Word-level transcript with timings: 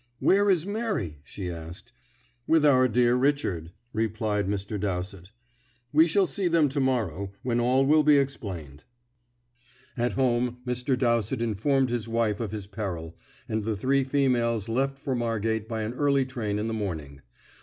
"Where 0.17 0.49
is 0.49 0.65
Mary?" 0.65 1.19
she 1.23 1.51
asked. 1.51 1.91
"With 2.47 2.65
our 2.65 2.87
dear 2.87 3.13
Richard," 3.15 3.71
replied 3.93 4.47
Mr. 4.47 4.79
Dowsett; 4.79 5.29
"we 5.93 6.07
shall 6.07 6.25
see 6.25 6.47
them 6.47 6.69
to 6.69 6.79
morrow, 6.79 7.33
when 7.43 7.59
all 7.59 7.85
will 7.85 8.01
be 8.01 8.17
explained." 8.17 8.83
At 9.95 10.13
home 10.13 10.57
Mr. 10.65 10.97
Dowsett 10.97 11.43
informed 11.43 11.91
his 11.91 12.07
wife 12.07 12.39
of 12.39 12.49
his 12.51 12.65
peril, 12.65 13.15
and 13.47 13.63
the 13.63 13.75
three 13.75 14.03
females 14.03 14.67
left 14.67 14.97
for 14.97 15.13
Margate 15.13 15.67
by 15.67 15.83
an 15.83 15.93
early 15.93 16.25
train 16.25 16.57
in 16.57 16.67
the 16.67 16.73
morning. 16.73 17.21